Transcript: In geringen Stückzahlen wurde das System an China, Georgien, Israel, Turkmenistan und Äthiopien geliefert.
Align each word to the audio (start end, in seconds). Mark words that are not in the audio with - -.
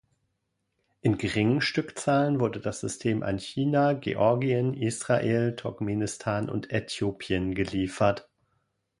In 1.01 1.19
geringen 1.19 1.61
Stückzahlen 1.61 2.39
wurde 2.39 2.59
das 2.59 2.79
System 2.79 3.21
an 3.21 3.37
China, 3.37 3.93
Georgien, 3.93 4.73
Israel, 4.73 5.55
Turkmenistan 5.55 6.49
und 6.49 6.71
Äthiopien 6.71 7.53
geliefert. 7.53 8.27